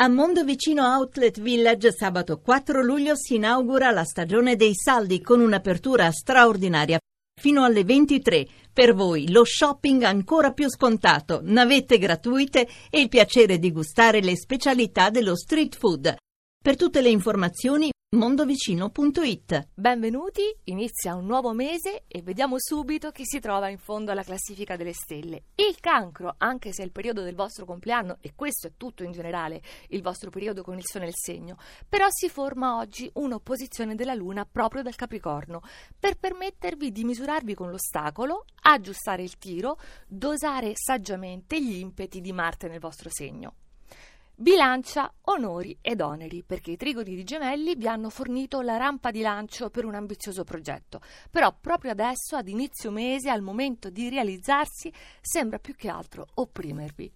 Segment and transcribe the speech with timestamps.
[0.00, 6.12] A Mondovicino Outlet Village sabato 4 luglio si inaugura la stagione dei saldi con un'apertura
[6.12, 7.00] straordinaria
[7.34, 8.46] fino alle 23.
[8.72, 14.36] Per voi lo shopping ancora più scontato, navette gratuite e il piacere di gustare le
[14.36, 16.14] specialità dello street food.
[16.62, 19.68] Per tutte le informazioni mondovicino.it.
[19.74, 24.76] Benvenuti, inizia un nuovo mese e vediamo subito chi si trova in fondo alla classifica
[24.76, 25.42] delle stelle.
[25.56, 29.12] Il cancro, anche se è il periodo del vostro compleanno, e questo è tutto in
[29.12, 34.14] generale, il vostro periodo con il sole nel segno, però si forma oggi un'opposizione della
[34.14, 35.60] Luna proprio dal Capricorno,
[35.98, 42.68] per permettervi di misurarvi con l'ostacolo, aggiustare il tiro, dosare saggiamente gli impeti di Marte
[42.68, 43.52] nel vostro segno.
[44.40, 49.20] Bilancia onori ed oneri, perché i trigoni di gemelli vi hanno fornito la rampa di
[49.20, 51.00] lancio per un ambizioso progetto.
[51.28, 57.12] Però proprio adesso, ad inizio mese, al momento di realizzarsi, sembra più che altro opprimervi.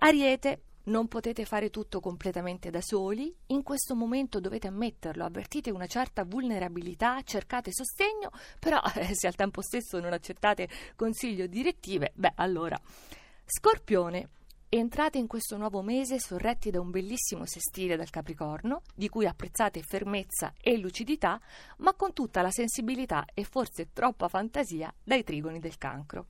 [0.00, 5.86] Ariete, non potete fare tutto completamente da soli, in questo momento dovete ammetterlo, avvertite una
[5.86, 12.12] certa vulnerabilità, cercate sostegno, però eh, se al tempo stesso non accettate consigli o direttive,
[12.14, 12.78] beh allora.
[13.46, 14.28] Scorpione,
[14.76, 19.82] Entrate in questo nuovo mese sorretti da un bellissimo sestile dal Capricorno, di cui apprezzate
[19.82, 21.40] fermezza e lucidità,
[21.76, 26.26] ma con tutta la sensibilità e forse troppa fantasia dai trigoni del cancro.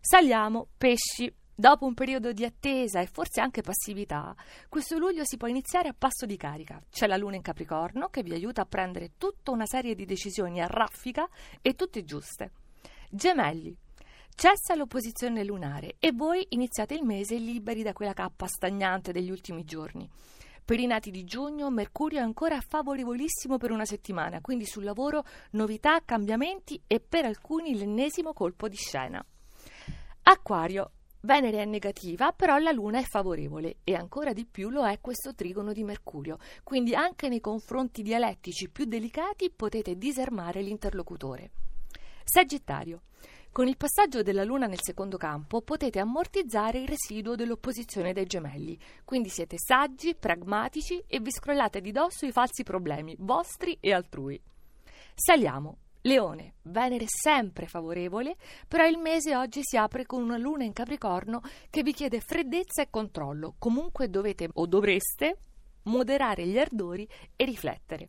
[0.00, 1.32] Saliamo, pesci.
[1.54, 4.34] Dopo un periodo di attesa e forse anche passività,
[4.68, 6.82] questo luglio si può iniziare a passo di carica.
[6.90, 10.60] C'è la luna in Capricorno che vi aiuta a prendere tutta una serie di decisioni
[10.60, 11.28] a raffica
[11.62, 12.50] e tutte giuste.
[13.08, 13.76] Gemelli,
[14.36, 19.64] Cessa l'opposizione lunare e voi iniziate il mese liberi da quella cappa stagnante degli ultimi
[19.64, 20.10] giorni.
[20.62, 25.24] Per i nati di giugno, Mercurio è ancora favorevolissimo per una settimana, quindi sul lavoro
[25.52, 29.24] novità, cambiamenti e per alcuni l'ennesimo colpo di scena.
[30.24, 30.90] Acquario.
[31.20, 35.34] Venere è negativa, però la Luna è favorevole e ancora di più lo è questo
[35.34, 41.50] trigono di Mercurio, quindi anche nei confronti dialettici più delicati potete disarmare l'interlocutore.
[42.24, 43.02] Sagittario.
[43.54, 48.76] Con il passaggio della Luna nel secondo campo potete ammortizzare il residuo dell'opposizione dei gemelli,
[49.04, 54.42] quindi siete saggi, pragmatici e vi scrollate di dosso i falsi problemi, vostri e altrui.
[55.14, 55.76] Saliamo.
[56.00, 58.34] Leone, Venere sempre favorevole,
[58.66, 61.40] però il mese oggi si apre con una luna in Capricorno
[61.70, 63.54] che vi chiede freddezza e controllo.
[63.60, 65.38] Comunque dovete o dovreste
[65.84, 68.08] moderare gli ardori e riflettere.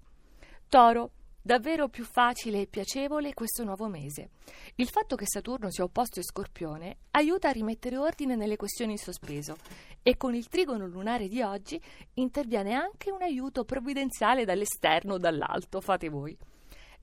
[0.68, 1.12] Toro,
[1.46, 4.30] davvero più facile e piacevole questo nuovo mese.
[4.78, 8.98] Il fatto che Saturno sia opposto a Scorpione aiuta a rimettere ordine nelle questioni in
[8.98, 9.56] sospeso
[10.02, 11.80] e con il trigono lunare di oggi
[12.16, 16.36] interviene anche un aiuto provvidenziale dall'esterno o dall'alto, fate voi.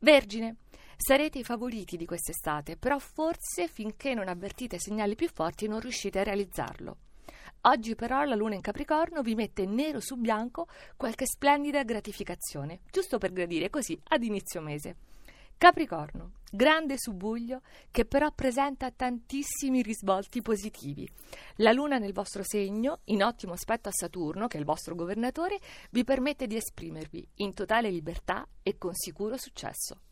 [0.01, 0.57] Vergine,
[0.97, 6.19] sarete i favoriti di quest'estate, però forse finché non avvertite segnali più forti non riuscite
[6.19, 6.97] a realizzarlo.
[7.65, 13.19] Oggi però la luna in Capricorno vi mette nero su bianco qualche splendida gratificazione, giusto
[13.19, 14.97] per gradire così ad inizio mese.
[15.57, 17.61] Capricorno, grande subbuglio
[17.93, 21.09] che però presenta tantissimi risvolti positivi.
[21.59, 25.61] La luna nel vostro segno, in ottimo aspetto a Saturno, che è il vostro governatore,
[25.91, 30.11] vi permette di esprimervi in totale libertà e con sicuro successo.